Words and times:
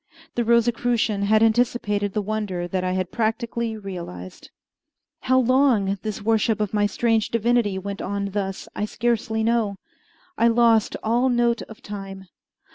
The 0.33 0.43
Rosicrucian 0.43 1.21
had 1.25 1.43
anticipated 1.43 2.13
the 2.13 2.23
wonder 2.23 2.67
that 2.67 2.83
I 2.83 2.93
had 2.93 3.11
practically 3.11 3.77
realized. 3.77 4.49
How 5.19 5.37
long 5.39 5.99
this 6.01 6.23
worship 6.23 6.59
of 6.59 6.73
my 6.73 6.87
strange 6.87 7.29
divinity 7.29 7.77
went 7.77 8.01
on 8.01 8.31
thus 8.31 8.67
I 8.75 8.85
scarcely 8.85 9.43
know. 9.43 9.75
I 10.39 10.47
lost 10.47 10.95
all 11.03 11.29
note 11.29 11.61
of 11.69 11.83
time. 11.83 12.25